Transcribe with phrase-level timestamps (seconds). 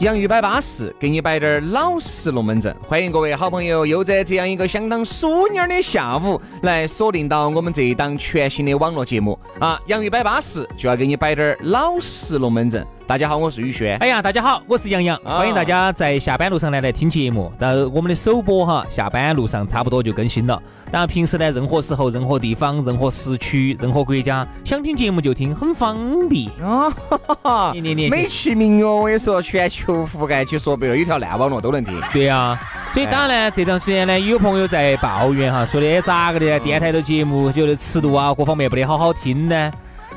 [0.00, 2.74] 洋芋摆巴适，给你摆点儿老实龙门阵。
[2.82, 9.80] 欢迎各位好朋友又在这样一个相当淑女的下午来锁定到我们这一档全新的网络节目啊！
[9.86, 12.86] 洋芋摆巴适就要给你摆点儿老实龙门阵。
[13.08, 13.96] 大家好，我是宇轩。
[13.98, 15.16] 哎呀，大家好，我是杨洋。
[15.22, 17.52] 欢迎大家在下班路上来来听节目。
[17.56, 20.60] 但我们的首播哈，下班路上差不多就更新了。
[20.90, 26.90] 当然平时呢，任何时候、任何地方、任何时区、任何国家，想听节目就听，很方便啊！
[26.90, 31.94] 哈哈哈你你你，美其名曰我跟你说，全球覆盖，就说白了，有条烂网络都能听。
[32.12, 32.58] 对呀，
[32.92, 39.72] 所以当然呢，这段时间呢，有朋友在抱怨哈，说的咋个的，电台的节目觉得尺度啊，各方面不得好好听呢？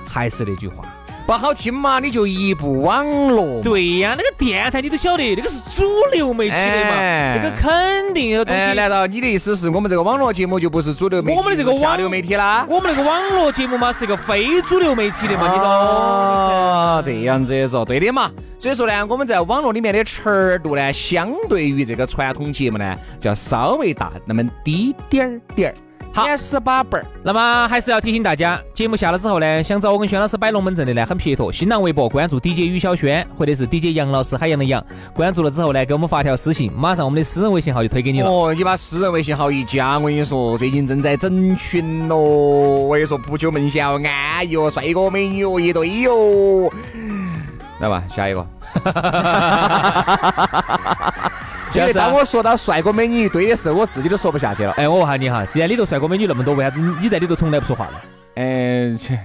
[0.07, 0.83] 还是那句话。
[1.29, 3.61] 不好听嘛，你就一部网络。
[3.61, 8.73] 对呀，那个电台你都晓得，那个是主流媒体的嘛，那个肯定有东西。
[8.73, 11.37] 难道你的意思是我们这个网络节目就不是主流媒体？
[11.37, 12.65] 我们的这个网流媒体啦？
[12.67, 15.67] 我们那个网络节目嘛，是一个非主流媒体的嘛，你懂？
[15.67, 18.31] 哦，这样子说，对的嘛。
[18.57, 25.75] 所以说呢，我们在网络里面的尺度呢，相对于这个传统节目呢，就要稍微大那么低点儿点儿。
[26.11, 27.05] 好，十八本儿。
[27.23, 31.51] 那么还是要提醒大家，节目下了之后呢，想找我跟轩老师摆龙门阵的呢，很撇脱。
[31.51, 34.83] 新浪微博关注 DJ 于小轩，或者是 DJ 杨老师海洋的杨。
[35.13, 38.29] 关注了之后呢，给我们发条私信，马上我们的私人微信号就推给你了。
[38.29, 42.17] 哦，你把私人微信号一加，我跟你说，最近正在整群咯。
[42.17, 46.71] 我跟你说，不就门下哦，安逸哦，帅哥美女哦一堆哟。
[47.79, 48.45] 来吧，下一个。
[51.75, 54.71] 因为当我说到帅哥美女一堆的时候，我自己都说不下去了。
[54.73, 58.01] 哎，我问下你哈，既然里头帅哥美女那么多，为啥子你在里头从来不说话呢？
[58.35, 59.19] 嗯，切。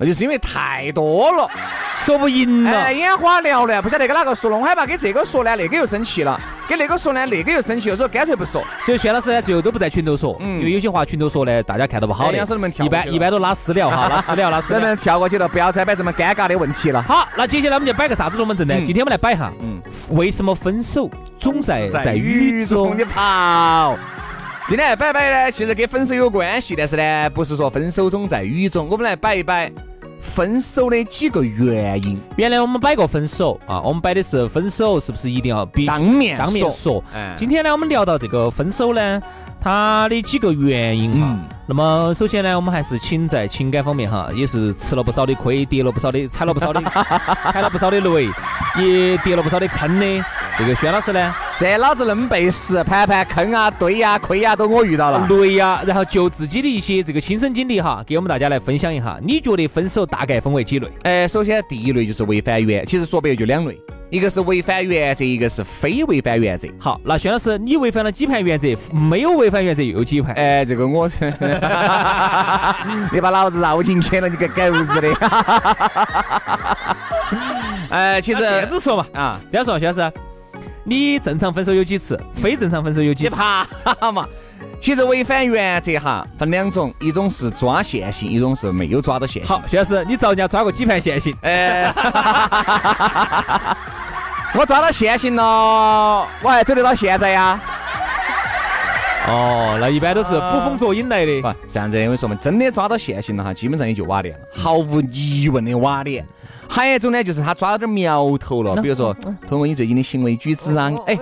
[0.00, 1.46] 那就是因为太多了，
[1.92, 4.56] 说不赢了，眼花缭乱，不晓得跟哪个说了。
[4.56, 8.64] 我害怕给这个说呢，那个又生气了；给那个说呢，那个又生气了，所以干脆不说。
[8.80, 12.38] 所以轩老师呢，最后都不在群头说，因为有些话群头说呢，大家看到不好的。
[12.82, 14.80] 一般一般都拉私聊哈， 拉私聊，拉私聊。
[14.80, 17.02] 能跳过去了，不要再摆这么尴尬的问题了。
[17.02, 18.74] 好，那接下来我们就摆个啥子龙门阵呢？
[18.86, 19.82] 今天我们来摆哈，嗯，
[20.12, 22.96] 为什么分手总在在雨中？
[22.96, 23.98] 的跑。
[24.68, 28.88] 今天来摆摆呢，其实跟分手有关系，但是呢，不是说分手总在雨中。
[28.88, 29.70] 我们来摆一摆。
[30.22, 32.20] 分手的几个原因。
[32.36, 37.02] 原来我们摆过分手啊，我们摆的是分手是不是一定要必当面当面说？
[37.34, 39.22] 今天呢，我们聊到这个分手呢，
[39.60, 41.36] 它的几个原因哈。
[41.66, 46.80] 那么首先呢，我们还是请在情感方面哈，也是吃了不少的亏，跌了不少的，踩了不少的，
[47.52, 48.28] 踩了不少的雷，
[48.76, 50.24] 也跌了不少的坑的。
[50.58, 55.26] 这个轩老师呢，这老子那么背时，盘盘坑啊、堆呀、亏呀，都我遇到了。
[55.28, 59.18] 雷呀，然后就自己的一些这个亲身经历哈，给我们大家来分享一下。
[59.22, 60.88] 你觉得分手大概分为几类？
[61.04, 66.68] 哎，首先第一类就是违反原，其实说白了就两类，一个是违反原则，一个是非违反原则。
[66.78, 68.66] 好，那薛老师，你违反了几盘原则？
[68.92, 70.34] 没有违反原则又有几盘？
[70.34, 71.08] 哎，这个我，
[73.12, 75.08] 你把老子绕进去了，你个狗日的！
[77.88, 80.12] 哎，其实这样子说嘛，啊，这样说，薛老师。
[80.82, 82.18] 你正常分手有几次？
[82.34, 83.34] 非正常分手有几次？
[83.36, 83.66] 哈
[84.10, 84.26] 嘛，
[84.80, 89.54] 其实违反原则哈分两种，一种是抓现行，一种是没有抓到现行。
[89.54, 91.36] 好，徐老师，你遭人家抓过几盘现行？
[91.42, 91.92] 哎，
[94.58, 97.60] 我抓到现行了，我还走得到现在呀。
[99.28, 101.42] 哦，那一般都是捕风捉影来的。
[101.42, 106.26] 不，这样子，我说嘛，真的抓到现行了哈，基本上也就瓦脸了，毫无疑问的瓦脸。
[106.66, 109.12] 还有一种呢，就是他抓到点苗头了，比如说
[109.46, 111.18] 通过你最近的行为举止啊，哎，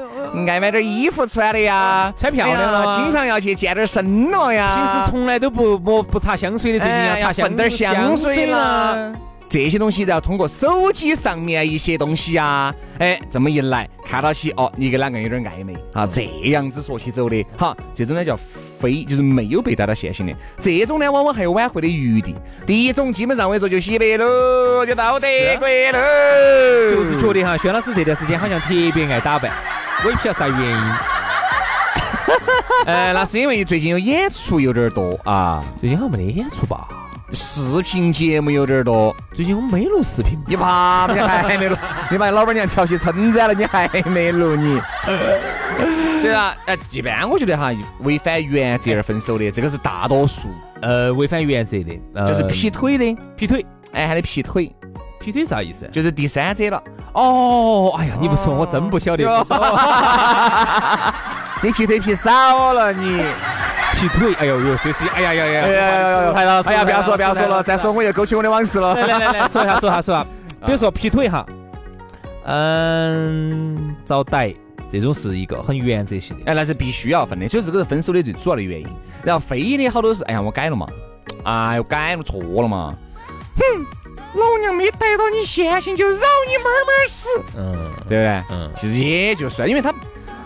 [0.49, 9.13] 爱买点衣服穿的呀，穿漂亮了，经常要去健点身了呀，平时从来都不不不擦香水的，最近要擦香点香水了。
[9.51, 15.75] 这些东西，然后通过手机上面一些东西啊，哎，这么一来看到起哦，你跟哪个人有点暧昧。
[15.95, 18.39] 啊，这样子说起走的，哈，这种呢叫
[18.79, 22.35] 非，就是没有被带到现行的，这种呢往往还有挽回的余地。
[22.67, 25.27] 第一种基本上我说就洗白喽，就到德
[25.59, 25.99] 国喽。
[26.95, 29.51] 就是觉得哈，薛老师这段时间好像特别爱打扮，
[30.05, 30.93] 我也不晓得啥原因。
[32.87, 36.87] 呃，那是因为最近有演出有点多啊，最近好像没得演出吧？
[37.31, 39.15] 视频节目有点多。
[39.35, 41.13] 最近我们没录视频，你怕不？
[41.13, 41.77] 你还没录？
[42.11, 44.81] 你把老板娘调戏称赞了，你还没录你？
[46.23, 47.71] 所以啊，哎，一般我觉得哈，
[48.01, 50.49] 违反原则而分手的，这个是大多数。
[50.81, 54.73] 呃，违反原则的，呃就是劈腿的，劈腿，哎，还得劈腿，
[55.21, 55.89] 劈腿啥意思？
[55.93, 56.83] 就是第三者了。
[57.13, 59.25] 哦，哎呀，你不说我真不晓得。
[61.63, 63.23] 你劈腿劈少了你。
[63.95, 68.95] 劈腿，哎呦呦，这是，哎呀呀呀，哎呀，太了，哎呀，不要说不要说了，再说我又勾起我的往事了。
[68.95, 70.27] 来来来来，说一下说一下说一下，
[70.67, 71.45] 比如说劈腿哈，
[72.45, 74.55] 嗯，遭逮
[74.89, 78.87] 这种是一个很原则性的，哎，那是必须要分的，所以这个是分手的最主要的原因。
[79.25, 80.87] 然后非的好多是，哎呀，我改了嘛，
[81.43, 82.95] 哎呦，改了错了嘛，
[83.57, 83.85] 哼，
[84.39, 86.17] 老娘没逮到你现行就饶
[86.49, 87.75] 你慢慢死，嗯，
[88.09, 88.43] 对不对？
[88.51, 89.93] 嗯，其实也就算，因为他。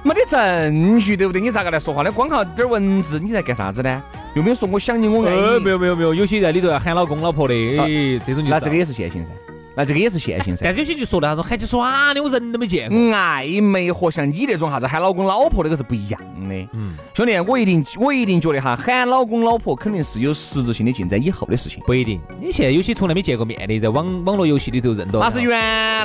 [0.05, 1.41] 没得证据，对不对？
[1.41, 2.11] 你咋个来说话呢？
[2.11, 4.03] 光靠点文字，你在干啥子呢？
[4.35, 5.65] 又没有说我想你，我爱你。
[5.65, 9.31] 没有没有没有，有些在里头要喊老公老婆的，哎，这种就那这个也是现行噻。
[9.77, 12.99] 那这个也是现行噻，但是有些就说的他说喊起耍的，我人都没见过。
[12.99, 16.69] 暧昧和像你那种啥子喊老公老婆那个是不一样的。
[16.73, 21.83] 嗯，兄弟，我一定我一定觉得哈，喊老公老婆肯定是有实质性的进展以后的事情。
[21.87, 25.21] 不一定，你现在有些从来没见过面的，在网网络游戏里头认到。
[25.21, 25.51] 那是原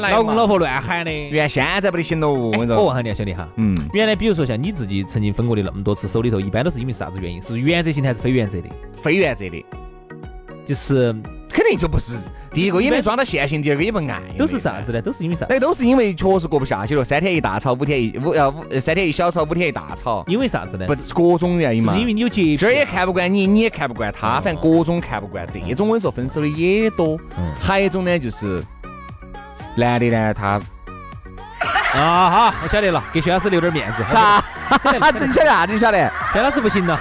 [0.02, 2.34] 来老公老婆乱喊的，原现在不得行喽。
[2.34, 7.42] 我问下你啊兄弟哈，嗯，原来比如说像你自己曾经分过的那么多次手里头，一般都是因为啥子原因？
[7.42, 8.70] 是原则性的还是非原则的？
[8.94, 9.66] 非原则的，
[10.66, 11.16] 就是。
[11.50, 12.16] 肯定就不是，
[12.58, 15.00] 第一个也没装到现行，第二个也不爱，都是啥子呢？
[15.00, 15.46] 都是因为啥？
[15.48, 20.24] 那都是因为确实过不下去了，三天一大吵，五天一五呃五三天一小吵，五天一大吵。
[20.26, 20.88] 因为啥子呢？
[20.88, 21.96] 不是各种原因嘛？
[21.96, 25.46] 因为你有洁这儿也看不惯你，你也看不惯他，反正各种看不惯。
[25.48, 27.16] 这种我跟你说，分手的也多。
[27.62, 28.64] 还有一种呢，就是
[29.76, 30.60] 男的呢，他
[31.94, 34.04] 啊好，我晓得了，给薛老师留点面子。
[34.10, 34.44] 啥？
[35.12, 36.12] 真晓得啥 子晓得？
[36.34, 37.00] 薛老师不行了。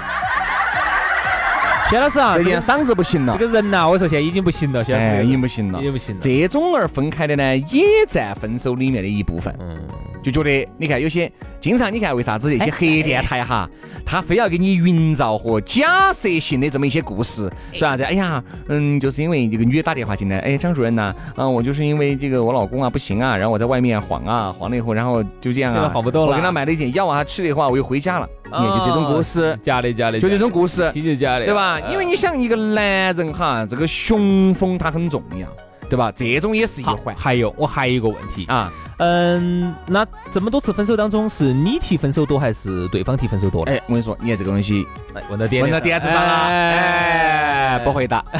[1.89, 3.37] 薛老师啊，最近嗓子不行了。
[3.39, 6.21] 这个人呐，我说现在已经不行了，薛老师已经不行了，已经不行了。
[6.21, 9.55] 这种而分开的呢，也占分手里面的一部分。
[9.59, 9.79] 嗯。
[10.23, 13.69] 就觉得，你看有些经常，你看为啥子这些黑电台哈，
[14.05, 18.03] 他非要给你营造和假设性的这么一些故事，说啥子？
[18.03, 26.31] 哎呀，嗯，就是因为这个女的打电话进来，哎，张主任呐，嗯，我就是因为这个我老公啊不行啊，然后我在外面晃啊晃了以后，然后就这样啊，晃不动了。
[26.31, 28.27] 我给他买了一点药啊，他吃了以后我又回家了。
[28.45, 31.79] 你看，就这种故事，假的假的，就这种故事，就假的，对吧？
[31.91, 35.47] 因为你想一个男人哈，这个雄风他很重要。
[35.89, 36.11] 对吧？
[36.15, 37.15] 这种也是一环。
[37.15, 43.61] 还有，我还有一个问题啊，嗯，那这么多次分手当中，是你提分手多还是对方提分手多？
[43.63, 44.85] 哎，我跟你说，你看这个东西，
[45.29, 48.23] 问到点，问到点子上了，哎，不回答。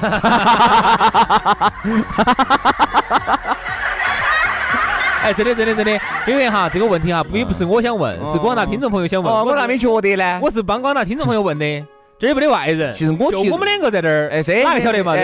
[5.23, 9.33] 哎，真的，真的，真的，因为哈，这个问题哈，也不是我想问，是广大听众朋友想问。
[9.33, 10.39] 哦，我咋没觉得呢？
[10.41, 11.85] 我是帮广大听众朋友问的。
[12.19, 15.13] 这也没得外人，其实我就我们两个在这儿，哎，谁哪个晓得嘛？
[15.15, 15.21] 哪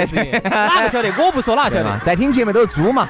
[0.83, 1.11] 个晓得？
[1.17, 1.99] 我不说哪个晓得？
[2.03, 3.09] 在听节目都是猪嘛。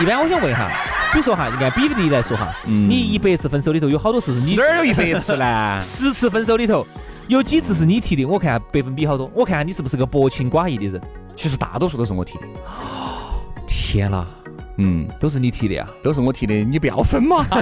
[0.00, 0.70] 一般我想问哈，
[1.12, 5.78] 比如说哈，你按比例来说哈，你一百次分手里头有好多次是你哪儿有一百次呢？
[5.82, 6.86] 十次分手里头
[7.26, 8.24] 有几次是你提的？
[8.24, 11.02] 我看百分比好多，我看你是不是个薄情寡义的人？
[11.34, 12.44] 其实大多数都是我提的。
[13.66, 14.24] 天哪，
[14.76, 15.84] 嗯，都是你提的呀？
[16.00, 17.44] 都是我提的，你不要分嘛。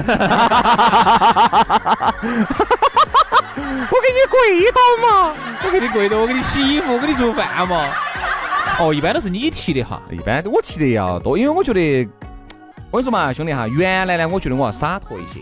[3.91, 5.35] 我给你跪倒嘛！
[5.65, 7.91] 我给你跪倒，我给你洗衣服，我给你做饭嘛。
[8.79, 12.09] 哦，一般都是你提的哈，一般我提的要多，因为我觉得，
[12.91, 15.41] 我跟你说嘛，兄弟哈，原来呢，我觉得我要洒脱一些，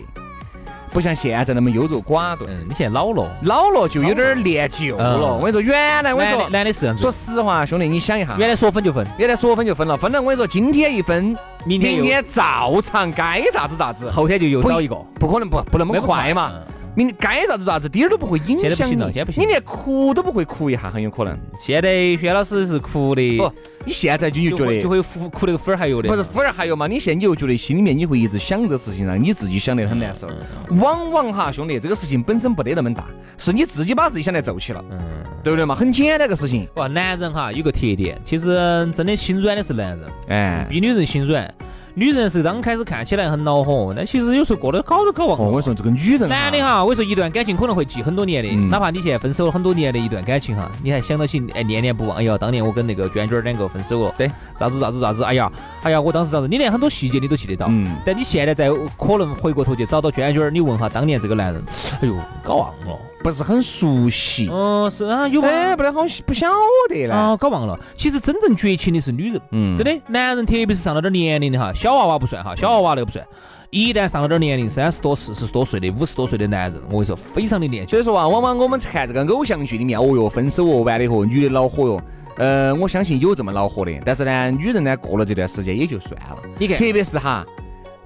[0.91, 2.49] 不像现在那么优柔寡断。
[2.49, 5.35] 嗯你现在老了，老了就有点恋旧了。
[5.35, 10.19] 我跟你说，原来我跟你说，男的是说实话，兄弟，你想一下，原来说分就分，原来说分就分了，分了。
[10.19, 16.53] 我跟你说，今天一分，明天明天照常该咋子咋子，后天就又找一个，不可能不不那么快嘛。
[16.97, 18.61] 你该啥子啥子，点儿都不会影响。
[18.61, 19.43] 现在不行了，现在不行。
[19.43, 21.37] 你连哭都不会哭一下，很有可能。
[21.59, 23.37] 现在薛老师是哭的。
[23.37, 23.53] 不，
[23.85, 26.09] 你现在就就觉得就会哭哭那个粉儿还有的。
[26.09, 26.87] 不是粉儿还有嘛？
[26.87, 30.27] 你现在你又觉得心里面你会一直想这事情，让你自己想得很难受。
[30.69, 33.05] 往往哈，兄弟，这个事情本身不得那么大，
[33.37, 34.83] 是你自己把自己想得皱起了。
[34.89, 34.99] 嗯，
[35.43, 35.75] 对不对嘛？
[35.75, 36.67] 很简单个事情。
[36.77, 41.53] 哇，男人哈有个特点，其实真的心软的是男人，哎，比女人心软。
[41.97, 45.45] 女人是刚开始看起来很恼火，但其实有时候过得搞都搞忘了。
[45.45, 52.15] 我跟你说，这个女人，男的哈，我跟你说一段感情可能会记很多年的，哪怕你现在分手了很多年的一段感情哈，你还想到起哎念念不忘。
[52.17, 55.51] 哎呀，当年我跟那个娟娟两个分手了，对，咋子咋子咋子，哎呀，
[55.81, 57.65] 哎呀，我当时咋子，你连很多细节你都记得到。
[57.67, 57.95] 嗯。
[58.05, 61.63] 但你现在在可能回过头去找到娟娟，你问下当年这个男人，
[62.01, 62.13] 哎呦，
[62.43, 62.99] 搞忘了。
[63.27, 66.47] 不是很熟悉，嗯，是啊，有哎，不得好，不晓
[66.87, 67.77] 得呢，啊，搞忘了。
[67.93, 73.27] 其实真正绝情的是女人，嗯，真的，男人特别是上了点年龄的哈，小娃娃不算哈，小娃娃那个不算。
[73.69, 77.89] 一旦上了点年龄，三十多、四十多岁的、五十多岁的男人，我跟你说，非常的年轻。
[77.89, 82.01] 所以说啊，往往我们看这个偶像剧里面，哦哟，分手哦，完了以后，女的恼火哟。
[82.37, 86.37] 呃，我相信有这么恼火的，但是呢，女人呢过了这段时间也就算了。
[86.57, 87.45] 你看，特别是哈，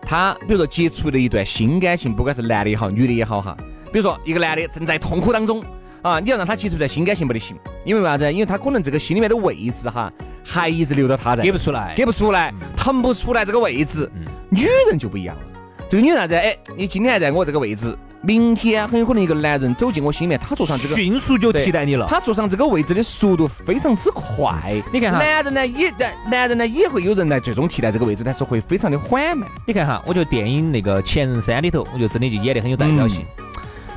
[0.02, 3.56] 他比如说接触了一段新感情，不管是男的也好，女的也好哈，
[3.92, 5.64] 比如说一个男的正在痛苦当中
[6.02, 7.56] 啊，你要让他接触在心甘情不得行，
[7.86, 8.32] 因为为啥子？
[8.32, 10.12] 因为他可能这个心里面的位置哈，
[10.44, 14.10] 还一直留到他在，给不出来，给不出来，腾不出来这个位置。
[14.50, 15.44] 女人就不一样了，
[15.88, 16.36] 这个女人啥子？
[16.36, 17.96] 哎，你今天还在我这个位置。
[18.24, 22.06] 明天很有可能一个男人走进我心里面，他坐上这个迅速就替代你了。
[22.08, 24.80] 他坐上这个位置的速度非常之快。
[24.94, 29.50] 你看哈，男人呢也男男人呢也会有人来最终替代这个位置，但是会非常的缓慢。
[29.66, 33.26] 你看哈，我觉得电影那个《前任三》里头，我觉得真的就演得很有代表性。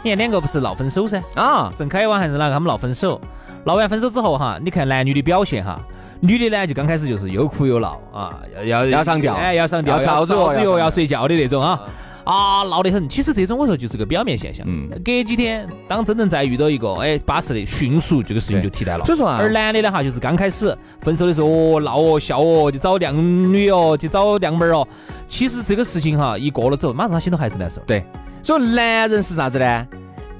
[0.05, 1.19] 你看两个不是闹分手噻？
[1.35, 2.53] 啊，郑恺王还是哪个？
[2.53, 3.19] 他们闹分手，
[3.65, 5.81] 闹完分手之后哈，你看男女的表现哈，
[6.21, 11.81] 女的呢就刚开始就是又哭又闹啊，要要要上吊，哎要上吊，要操作，要睡觉的那种啊。
[12.25, 13.07] 啊，闹得很。
[13.09, 14.67] 其实这种我说就是个表面现象。
[14.69, 14.89] 嗯。
[15.03, 19.05] 隔几天，当真正再遇到一个哎巴适的，迅速这个事情就替代了。
[19.07, 19.39] 所以说啊。
[19.41, 23.17] 而男的呢哈，就是刚开始分手的时候哦闹哦笑哦，就找靓
[23.51, 24.87] 女哦，就找靓妹儿哦。
[25.29, 27.81] 其实这个事情哈一过了之后，马上他心头还是难受。
[27.87, 28.05] 对。
[28.45, 29.87] 所以男人是啥子呢？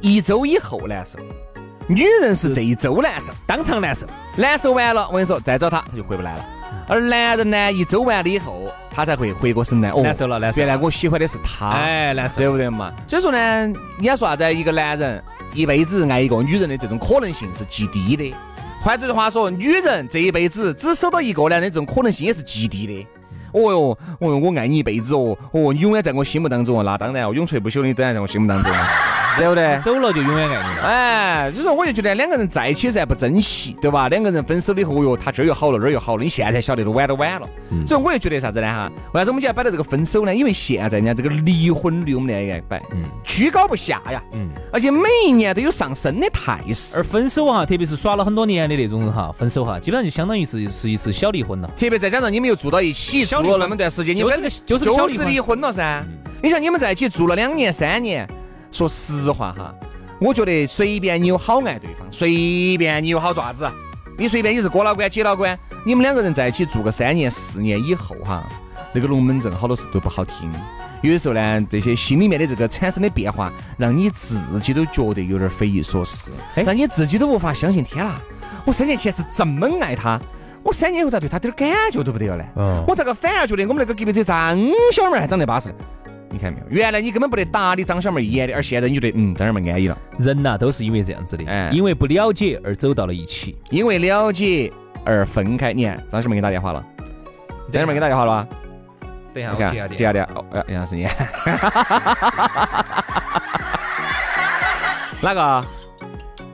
[0.03, 1.19] 一周以后难受。
[1.89, 4.07] 女人是这一周难受，当场难受。
[4.37, 6.45] 难受完了，我跟你说，再找他他就回不来了。
[6.87, 9.89] 而男人呢，一周完了以后，他才会回过神来。
[9.89, 10.59] 哦，难受了，难受。
[10.59, 12.93] 原来我喜欢的是他，哎，难受，对不对嘛？
[13.07, 13.69] 所以说呢，
[13.99, 14.55] 你要说啥子？
[14.55, 18.35] 一个男人一辈子爱一个女人的这种可能性是极低的。
[18.83, 23.07] 换句话说，女人这一辈子只守到一个男人的这种可能性也是极低的。
[23.55, 28.73] 哦哟，哦哟，我爱你一辈子哦，哦，你永远在我心目当中哦，那当然哦，永垂不朽的都在我心目当中。
[29.37, 29.79] 对不对？
[29.85, 30.83] 走了就永远爱你了。
[30.83, 34.09] 哎，所以说我就觉得两个人在一起噻不珍惜，对吧？
[34.09, 37.49] 两个人分手了以后，哟，他这儿又好了，那儿又好了，你现在晓得都晚都晚了。
[37.87, 38.67] 所以我就觉得啥子呢？
[38.67, 40.35] 哈，为啥子我们今天摆到这个分手呢？
[40.35, 46.97] 因为现在呢，这个离婚率我们来爱摆，嗯，居高不下呀，嗯，而且每一年都有上升的态势。
[46.97, 51.71] 而分手哈，特别是耍了很多年的那种哈，分手哈，基本上就相当于是是一次小离婚了。
[51.77, 56.05] 特别再加上你们又住到一起，住了那么段时间，你们就是就是离婚了噻。
[56.43, 58.29] 你像你们在一起住了两年三年，
[58.75, 59.73] 说实话哈。
[60.21, 63.69] 我觉得随便你有好爱对方，随便你有好爪子，
[64.19, 68.43] 你随便你是哥老倌姐老倌，你们两个人在一起住个三年四年以后哈，
[68.93, 70.51] 那个龙门阵好多时候都不好听。
[71.03, 77.85] 有的时候呢，这些心里面的这个产生的变化，让你自己都觉得有点匪夷所思，让你自己都无法相信。
[77.85, 78.19] 天啦，
[78.65, 80.19] 我三年前是这么爱他，
[80.63, 82.85] 我三年后咋对他点感觉都不得了呢？
[82.89, 84.59] 我咋个反而觉得我们那个隔壁这张
[84.93, 85.75] 小妹还长得巴适？
[86.35, 86.67] 你看没有？
[86.69, 89.97] 原来你根本不得搭理张小妹一眼的，而现在你觉得嗯，张小妹安逸了。
[90.19, 94.73] 人呐，都是因为这样子的，哎，因为不了解而走到了一起，因为了解
[95.05, 95.73] 而分开。
[95.73, 96.85] 你看，张小妹给你打电话了，
[97.71, 98.49] 张小妹给你打电话了吧？
[99.33, 100.25] 等一下，我接下接下电。
[100.35, 101.07] 哦，杨老师你。
[105.23, 105.65] 哪个？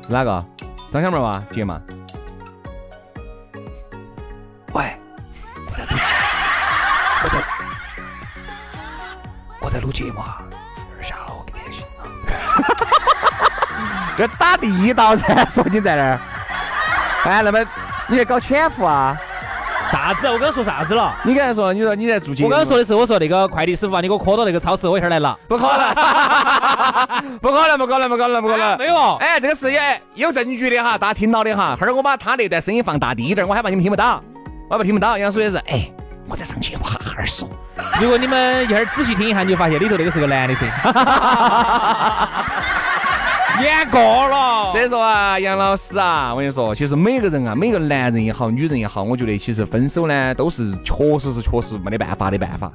[0.07, 0.45] 是哪个？
[0.91, 1.45] 张小妹吗？
[1.51, 1.81] 接吗？
[14.21, 16.21] 这打地道噻， 说你在那儿。
[17.25, 17.59] 哎，那么
[18.07, 19.17] 你在搞潜伏啊？
[19.91, 20.27] 啥子？
[20.29, 21.13] 我刚刚说啥子了？
[21.23, 22.49] 你刚才说，你说你在做节目。
[22.49, 25.35] 我刚刚说的是，我说那个快递师傅啊，你给我磕到那个超市，我一会儿来拿。
[25.49, 25.95] 不可能，
[27.41, 28.77] 不可能，不可能，不可能，不可能。
[28.79, 29.17] 没有。
[29.17, 29.81] 哎，这个是有
[30.15, 31.77] 有证据的哈，大家听到的哈。
[31.81, 34.23] 后儿我把他那段声音放大低点，我害怕你们听不到，
[34.69, 35.19] 我害怕听不到。
[35.19, 35.91] 杨叔也是，哎。
[36.29, 37.49] 我在上去我哈哈说，
[38.01, 40.73] 如果你们一会儿仔细听一下，你就发现里头那个是个男的声音，
[43.63, 44.71] 演过了。
[44.71, 52.71] 所以说啊，杨老师啊，我跟你说，其实每个人啊，每个男人也好，女人也好，我觉得其实分手呢，都是确实是确实没得办法的办法，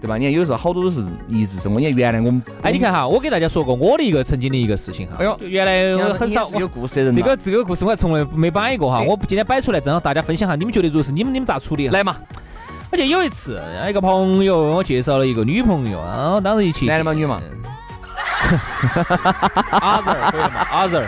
[0.00, 0.16] 对吧？
[0.16, 1.80] 你看有时候好多都是一直是我。
[1.80, 5.16] 你看原来我们，哎，你看哈，我给大家说过我的一个曾经的一个事情哈。
[5.18, 7.14] 哎呦，原来很少有故事的人。
[7.14, 11.88] 这个这个故事我还从来没摆过哈，我今天摆出来，正好大家分享下，你们觉得如果是你们，你们咋处理？
[11.88, 12.16] 来嘛。
[12.90, 17.12] 而且有一次，一个朋友我介绍了一个女朋友，然后当时一起，男的嘛？
[17.12, 17.38] 女嘛？
[19.70, 20.66] 阿 Sir 可以吗？
[20.70, 21.06] 阿 Sir，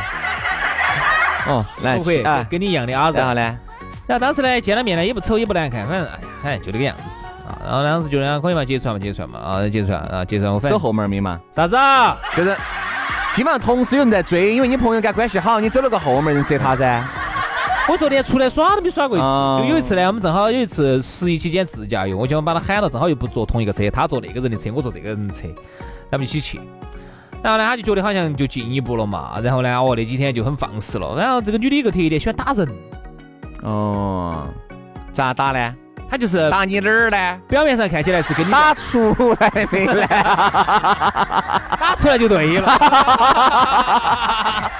[1.46, 3.18] 哦，来，不会啊，跟你一样的阿 Sir。
[3.18, 3.58] 然后呢？
[4.06, 6.08] 然后当时呢，见了面呢，也不丑也不难看，反正
[6.42, 7.56] 哎就那个样子啊。
[7.64, 10.78] 然后当时就两可以嘛，揭穿嘛，揭穿嘛，啊，揭穿啊，揭穿我反正。
[10.78, 11.38] 走后门没嘛？
[11.54, 11.76] 啥子？
[12.36, 12.56] 就是
[13.32, 17.04] 基本上同时有人在追，因为你朋友跟他关系好，你走了个后门，人设他噻。
[17.88, 19.26] 我昨天出来耍都没耍过一次，
[19.62, 25.42] 就有一次呢，我们正好有一次十一期间自驾游，我就把他喊了，正好又不坐同一个车，他坐那个人的车，我坐这个人的车，
[26.10, 26.60] 咱们一起去。
[27.42, 31.16] 然后呢，他就觉得好像就进一步了嘛，然后呢，哦，那几天就很放肆了。
[31.16, 32.68] 然后这个女的一个特点，喜欢打人。
[33.62, 34.46] 哦，
[35.12, 35.74] 咋打呢？
[36.10, 37.40] 她就是打你哪儿呢？
[37.48, 40.06] 表面上看起来是跟你打出来没呢？
[41.78, 42.66] 打出来就对了。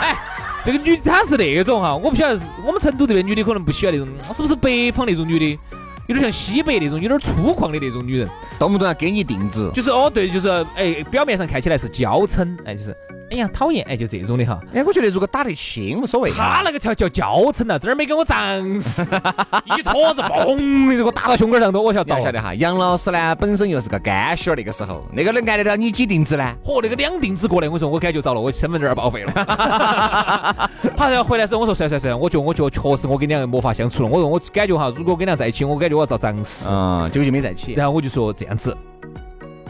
[0.00, 0.16] 哎
[0.64, 5.58] 这个女她是那种哈，我不晓得是我们成都这边女的可能不喜欢那种，是不是北方那种女的？
[6.06, 12.96] 有点像西北那种有点粗犷的那种女人，动不动要给你定制，就是哦对，就是哎，表面上看起来是娇嗔，哎，就是
[13.30, 14.60] 哎呀讨厌，哎，就这种的哈。
[14.72, 16.30] 哎，我觉得如果打得轻无所谓。
[16.30, 19.02] 他那个叫叫教程了，这儿没给我涨死，
[19.76, 22.54] 一坨子嘣的给我打到胸口上头，我晓得晓得哈。
[22.54, 26.54] 杨老师呢，本身又是个干血儿，那个时候那个能挨得到你几定子呢？
[26.62, 30.68] 嚯，那个两定子过来，我说我感觉着了，我身份证儿报废了。
[30.96, 34.08] 好，然后回来时候我说算算算，我觉我觉确实我跟两个没法相处了。
[34.08, 35.96] 我说我感觉哈，如果跟两个在一起，我感觉。
[35.96, 37.72] 我要遭胀死，嗯，结果就没在一起。
[37.72, 38.76] 然后我就说这样子，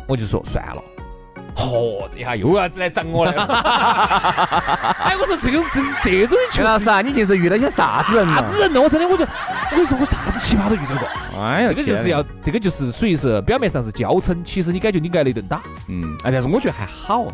[0.08, 0.82] 我就说算了。
[1.56, 3.32] 嚯，这下又要来整我了。
[5.02, 8.28] 哎，我说这个这这种人，陈老师啊，你就是遇到些啥子人？
[8.28, 8.80] 啥子人呢？
[8.80, 9.28] 我真的，我就我
[9.70, 11.42] 跟你说，我啥子奇葩都遇到过。
[11.42, 15.60] 哎呀，这个就是要，这个就是属于是表面上是娇嗔，其实你感觉你挨了一顿打。
[15.88, 17.26] 嗯，哎，但是我觉得还好。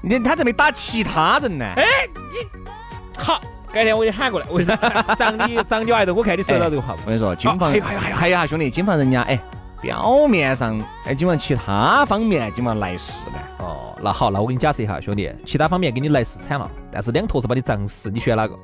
[0.00, 1.64] 你他这没打其他人呢？
[1.76, 2.60] 哎，你
[3.16, 3.40] 好。
[3.72, 4.76] 改天我给你喊过来，为啥？
[5.16, 6.94] 长你长你挨着，我看你说到这个话。
[6.94, 9.38] 我跟你说，金房还有还有还有哈，兄弟，金房人家哎，
[9.82, 13.32] 表面上哎，今晚其他方面今晚来事了。
[13.58, 18.56] 哦，那好，那我给你假设一下，兄弟，其他方面给你来事惨了，但是两坨子把你胀死，你选哪个？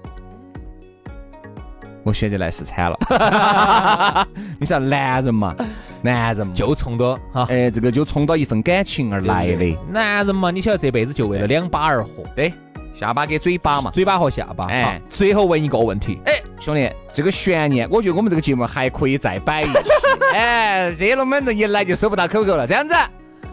[2.05, 4.27] 我选择来世惨了。
[4.59, 5.55] 你说男人嘛，
[6.01, 9.77] 男人就冲着哈，哎，这个就冲到一份感情而来的。
[9.91, 12.53] 男人嘛，你晓得这辈子就为了两把而活，对。
[12.99, 14.67] 下巴跟嘴巴嘛，嘴巴和下巴。
[14.67, 19.91] 哎，最后问一个问题，哎，兄弟，这个悬念，我觉得我们这个节目还可以再摆一期。
[20.35, 22.95] 哎，这龙门阵一来就收不到口口了，这样子，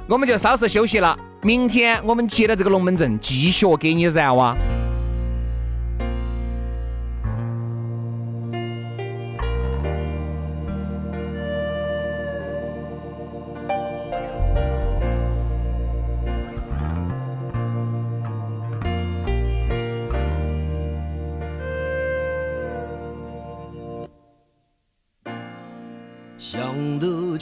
[0.08, 1.16] 我们就稍事休息了。
[1.44, 4.58] 明天我们接到这个龙门阵继续给你燃哇。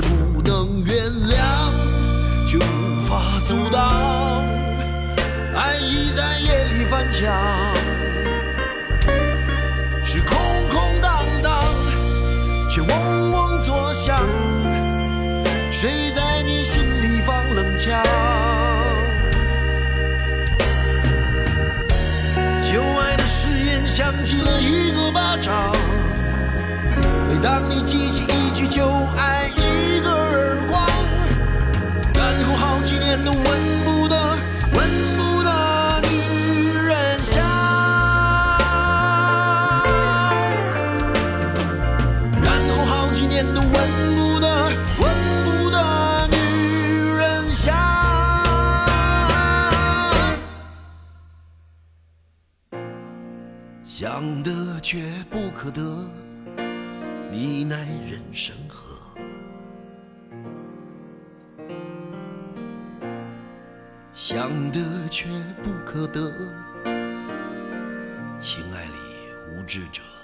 [0.00, 1.42] 是不能原谅，
[2.46, 4.44] 就无法阻挡，
[5.56, 7.67] 爱已在夜里翻墙。
[64.20, 65.28] 想得却
[65.62, 66.34] 不可得。
[68.40, 68.92] 情爱里
[69.48, 70.17] 无知者。